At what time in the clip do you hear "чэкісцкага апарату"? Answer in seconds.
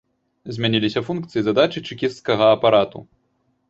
1.87-3.09